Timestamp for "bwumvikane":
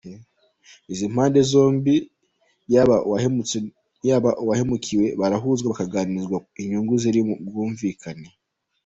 7.53-8.27